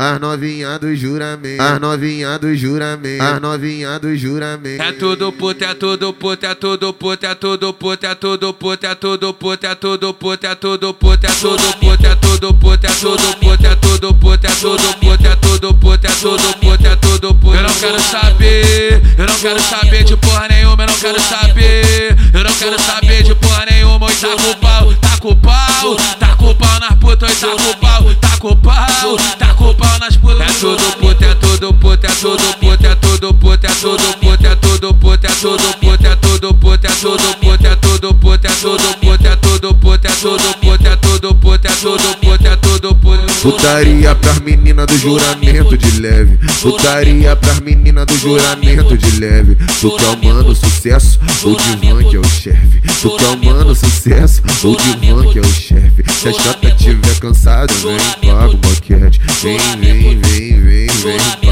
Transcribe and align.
As 0.00 0.20
novinha 0.20 0.78
do 0.78 0.94
juramento, 0.94 1.62
as 1.62 1.80
novinha 1.80 2.38
do 2.38 2.54
juramento, 2.54 3.22
as 3.22 3.40
novinha 3.40 3.98
do 3.98 4.16
juramento. 4.16 4.82
É 4.82 4.92
tudo 4.92 5.32
puta, 5.32 5.64
é 5.64 5.74
tudo 5.74 6.12
puta, 6.12 6.46
é 6.46 6.54
tudo 6.54 6.92
puta, 6.92 7.26
é 7.26 7.34
tudo 7.34 7.72
puta, 7.72 8.06
é 8.06 8.14
tudo 8.14 8.52
puta, 8.54 8.86
é 8.86 8.94
tudo 8.94 9.34
puta, 9.34 9.66
é 9.66 9.74
tudo 9.74 10.14
puta, 10.14 10.46
é 10.46 10.54
tudo 10.54 10.94
puta, 10.94 11.26
é 11.26 11.34
tudo 11.34 11.74
puta, 11.74 12.06
é 12.06 12.14
tudo 12.14 12.54
puta, 12.54 12.86
é 12.86 12.94
tudo 12.94 13.34
puta, 13.34 13.66
é 13.66 13.74
tudo 13.74 14.14
puta, 14.14 14.46
é 14.46 14.54
tudo 14.54 14.94
puta, 14.94 15.26
é 15.26 15.34
tudo 15.34 15.74
puta, 15.74 16.06
é 16.08 16.14
tudo 16.14 16.54
puta, 16.58 16.88
é 16.88 16.96
tudo 16.96 17.34
puta. 17.34 17.56
Eu 17.56 17.62
não 17.62 17.74
quero 17.74 18.00
saber, 18.00 19.02
eu 19.18 19.26
não 19.26 19.38
quero 19.38 19.60
saber 19.60 20.04
de 20.04 20.16
porra 20.16 20.48
nenhuma, 20.48 20.82
eu 20.82 20.86
não 20.86 20.94
quero 20.98 21.20
saber, 21.20 22.16
eu 22.32 22.44
não 22.44 22.52
quero 22.54 22.80
saber 22.80 23.22
de 23.22 23.34
porra 23.34 23.66
nenhuma, 23.70 24.06
oi 24.06 24.14
tá 24.14 24.28
com 24.36 24.50
o 24.50 24.56
pau, 24.56 24.94
tá 24.94 25.16
com 25.18 25.28
o 25.30 25.36
pau, 25.36 25.96
tá 26.18 26.36
com 26.36 26.50
o 26.50 26.54
pau 26.54 26.80
nas 26.80 26.94
putas, 26.98 27.30
oi 27.30 27.56
tá 27.56 27.62
com 27.62 27.70
o 27.70 27.76
pau, 27.76 28.23
tá 28.50 28.56
pau, 28.56 29.16
tá 29.38 29.54
com 29.54 29.70
o 29.70 29.74
pau 29.74 29.98
nas 29.98 30.16
putas. 30.16 30.40
É 30.40 30.60
tudo 30.60 30.92
puta, 30.98 31.24
é 31.24 31.34
tudo 31.34 31.74
puta, 31.74 32.06
é 32.06 32.10
tudo 32.10 32.54
puta, 32.58 32.86
é 32.86 32.94
tudo 32.94 33.34
puta, 33.34 33.66
é 33.66 33.74
tudo 33.74 34.14
puta, 34.14 34.46
é 34.48 34.54
tudo 34.54 34.94
puta, 34.94 35.28
é 35.28 35.34
tudo 35.34 35.74
puta, 35.74 36.08
é 36.08 36.14
tudo 36.14 36.54
puta, 36.54 36.88
é 36.88 36.94
tudo 36.94 37.34
puta, 37.34 37.68
é 37.68 37.74
tudo 37.76 38.14
puta, 38.14 38.48
é 38.48 38.54
tudo 38.54 38.94
puta, 38.96 39.28
é 39.28 39.36
tudo 39.36 39.74
puta, 39.74 40.08
é 40.08 40.14
tudo 40.16 40.54
puta, 40.58 40.73
Putaria 43.44 44.14
pras 44.14 44.38
meninas 44.38 44.86
do 44.86 44.96
juramento 44.96 45.76
de 45.76 46.00
leve. 46.00 46.38
Putaria 46.62 47.36
pras 47.36 47.60
meninas 47.60 48.06
do 48.06 48.16
juramento 48.16 48.96
de 48.96 49.20
leve. 49.20 49.54
Tu 49.82 49.94
quer 49.96 50.06
o 50.06 50.24
mano 50.24 50.54
sucesso, 50.54 51.20
o 51.44 51.54
divã 51.54 52.02
que 52.08 52.16
é 52.16 52.20
o 52.20 52.24
chefe. 52.24 52.80
Tu 53.02 53.16
quer 53.16 53.26
o 53.26 53.44
mano 53.44 53.74
sucesso, 53.74 54.42
o 54.64 54.74
divã 54.76 55.30
que 55.30 55.38
é 55.38 55.42
o 55.42 55.52
chefe. 55.52 56.04
Se 56.10 56.28
a 56.28 56.32
chata 56.32 56.70
tiver 56.70 57.18
cansada, 57.20 57.70
vem 57.74 58.32
paga 58.32 58.48
o 58.48 58.56
boquete. 58.56 59.20
Vem, 59.42 59.58
vem, 59.78 60.18
vem, 60.20 60.60
vem, 60.62 60.86
vem, 60.86 61.43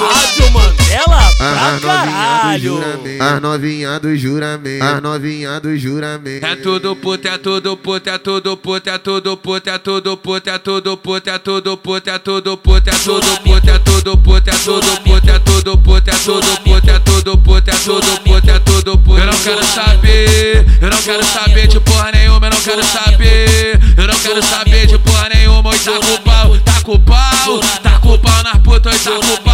Rádio 0.00 0.50
Mandela 0.50 1.18
As 1.18 1.34
pra 1.36 1.70
do 1.78 1.86
caralho. 1.86 2.60
juramento, 2.60 3.22
as 3.22 3.40
novinha 3.40 4.00
do 4.00 4.16
juramento, 4.16 4.84
as 4.84 5.02
novinha 5.02 5.60
do 5.60 5.76
juramento. 5.78 6.46
É 6.46 6.56
tudo 6.56 6.96
puta, 6.96 7.28
é 7.28 7.38
tudo 7.38 7.76
puta, 7.76 8.10
é 8.10 8.18
tudo 8.18 8.56
puta, 8.56 8.90
é 8.90 8.98
tudo 8.98 9.36
puta, 9.36 9.70
é 9.70 9.78
tudo 9.78 10.16
puta, 10.16 10.50
é 10.50 10.58
tudo 10.58 10.96
puta, 10.96 11.30
é 11.30 11.38
tudo 11.38 11.76
puta, 11.76 12.10
é 12.10 12.18
tudo 12.18 12.56
puta, 12.56 12.90
é 12.90 12.98
tudo 12.98 13.36
puta, 13.38 13.70
é 13.70 13.78
tudo 13.78 14.16
puta, 14.18 14.50
é 14.50 14.58
tudo 14.58 14.98
puta, 14.98 15.30
é 15.30 15.38
tudo 15.38 15.78
puta, 15.78 16.10
é 16.10 16.18
tudo 16.18 16.48
puta, 16.58 16.90
é 16.90 16.98
tudo 16.98 17.38
puta, 17.38 17.70
é 17.70 17.74
tudo 17.74 18.20
puta, 18.20 18.50
é 18.50 18.58
tudo 18.58 18.98
puta. 18.98 19.20
Eu 19.20 19.26
não 19.26 19.38
quero 19.38 19.64
saber, 19.64 20.66
eu 20.80 20.90
não 20.90 21.02
quero 21.02 21.24
saber 21.24 21.68
de 21.68 21.80
porra 21.80 22.10
nenhuma, 22.12 22.46
eu 22.46 22.50
não 22.50 22.60
quero 22.60 22.84
saber, 22.84 23.78
eu 23.96 24.06
não 24.06 24.18
quero 24.18 24.42
saber 24.42 24.86
de 24.86 24.98
porra 24.98 25.28
nenhuma, 25.34 25.70
oi 25.70 25.78
tá 25.78 25.92
com 25.92 26.14
o 26.14 26.18
pau, 26.20 26.58
tá 26.60 26.80
com 26.82 26.92
o 26.94 26.98
pau, 27.00 27.58
tá 27.82 27.98
com 27.98 28.14
o 28.14 28.18
pau 28.18 28.42
nas 28.42 28.56
putas, 28.62 29.06
oi 29.06 29.20
tá 29.20 29.26
com 29.26 29.34
o 29.34 29.38
pau, 29.42 29.49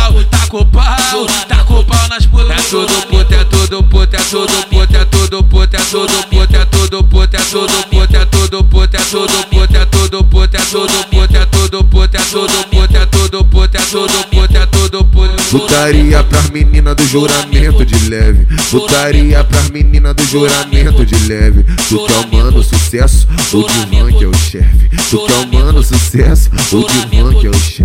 tá 0.56 0.56
com 0.56 0.60
o 0.60 0.66
pau, 0.66 1.26
tá 1.48 1.64
com 1.64 1.74
o 1.80 1.84
pau 1.84 2.08
nas 2.08 2.26
putas. 2.26 2.50
É 2.50 2.68
tudo 2.70 3.06
puta, 3.06 3.34
é 3.34 3.44
tudo 3.44 3.82
puta, 3.84 4.16
é 4.16 4.20
tudo 4.20 4.66
puta, 4.68 4.96
é 4.96 5.04
tudo 5.04 5.44
puta, 5.44 5.76
é 5.76 5.84
tudo 5.84 6.24
puta, 6.24 6.56
é 6.56 6.64
tudo 6.64 7.04
puta, 7.04 7.36
é 7.36 7.44
tudo 7.44 7.84
puta, 7.84 8.16
é 8.16 8.24
tudo 8.24 8.64
puta, 8.64 8.96
é 8.96 9.04
tudo 9.04 9.44
puta, 9.44 9.76
é 9.76 9.84
tudo 9.84 10.24
puta, 10.24 10.56
é 10.56 10.64
tudo 10.64 11.04
puta, 11.04 11.36
é 11.36 11.44
tudo 11.44 11.84
puta, 11.84 12.18
é 12.18 12.24
tudo 12.24 12.64
puta, 12.64 12.98
é 12.98 13.06
tudo 13.06 13.44
puta, 13.44 13.78
é 13.78 13.86
tudo 13.86 14.24
puta, 14.30 14.58
é 14.58 14.66
tudo 14.66 15.04
puta. 15.04 15.36
Putaria 15.50 16.24
pras 16.24 16.50
meninas 16.50 16.96
do 16.96 17.06
juramento 17.06 17.84
de 17.84 18.08
leve. 18.08 18.46
Putaria 18.70 19.44
pras 19.44 19.70
meninas 19.70 20.14
do 20.14 20.24
juramento 20.24 21.04
de 21.04 21.16
leve. 21.28 21.64
Tu 21.88 22.06
quer 22.06 22.18
o 22.18 22.36
mano 22.36 22.62
sucesso, 22.62 23.28
o 23.52 23.66
divã 23.66 24.12
que 24.12 24.24
é 24.24 24.26
o 24.26 24.34
chefe. 24.34 24.88
Tu 25.10 25.18
quer 25.26 25.34
o 25.34 25.46
mano 25.52 25.82
sucesso, 25.82 26.50
o 26.72 26.86
divã 26.86 27.34
que 27.34 27.46
é 27.46 27.50
o 27.50 27.54
chefe. 27.54 27.75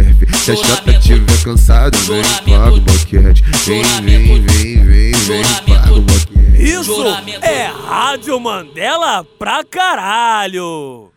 Se 0.42 0.54
a 0.54 0.56
chata 0.56 0.94
tiver 0.94 1.44
cansada, 1.44 1.96
vem 2.00 2.24
paga 2.52 2.74
o 2.74 2.82
boquete. 2.82 3.44
Vem, 3.64 3.84
vem, 4.02 4.42
vem, 4.42 4.84
vem, 4.84 5.12
vem, 5.12 5.44
paga 5.68 5.94
o 5.94 6.02
boquete. 6.02 6.64
Isso 6.64 7.06
é 7.44 7.68
Rádio 7.68 8.40
Mandela 8.40 9.24
pra 9.38 9.64
caralho. 9.64 11.12